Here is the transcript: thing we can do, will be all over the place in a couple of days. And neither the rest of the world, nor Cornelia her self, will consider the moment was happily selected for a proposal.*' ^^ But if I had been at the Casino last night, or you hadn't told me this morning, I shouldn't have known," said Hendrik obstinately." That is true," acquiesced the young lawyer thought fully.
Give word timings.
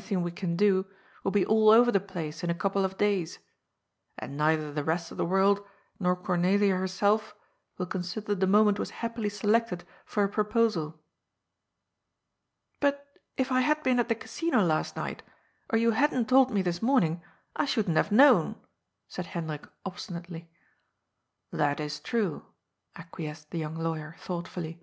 thing 0.00 0.20
we 0.24 0.32
can 0.32 0.56
do, 0.56 0.84
will 1.22 1.30
be 1.30 1.46
all 1.46 1.70
over 1.70 1.92
the 1.92 2.00
place 2.00 2.42
in 2.42 2.50
a 2.50 2.54
couple 2.54 2.84
of 2.84 2.98
days. 2.98 3.38
And 4.18 4.36
neither 4.36 4.72
the 4.72 4.82
rest 4.82 5.12
of 5.12 5.16
the 5.16 5.24
world, 5.24 5.64
nor 6.00 6.16
Cornelia 6.16 6.74
her 6.74 6.88
self, 6.88 7.36
will 7.78 7.86
consider 7.86 8.34
the 8.34 8.48
moment 8.48 8.80
was 8.80 8.90
happily 8.90 9.28
selected 9.28 9.84
for 10.04 10.24
a 10.24 10.28
proposal.*' 10.28 10.90
^^ 10.90 10.94
But 12.80 13.20
if 13.36 13.52
I 13.52 13.60
had 13.60 13.80
been 13.84 14.00
at 14.00 14.08
the 14.08 14.16
Casino 14.16 14.60
last 14.64 14.96
night, 14.96 15.22
or 15.70 15.78
you 15.78 15.92
hadn't 15.92 16.28
told 16.28 16.50
me 16.50 16.62
this 16.62 16.82
morning, 16.82 17.22
I 17.54 17.64
shouldn't 17.64 17.96
have 17.96 18.10
known," 18.10 18.56
said 19.06 19.26
Hendrik 19.26 19.68
obstinately." 19.84 20.50
That 21.52 21.78
is 21.78 22.00
true," 22.00 22.44
acquiesced 22.96 23.52
the 23.52 23.58
young 23.60 23.76
lawyer 23.76 24.16
thought 24.18 24.48
fully. 24.48 24.82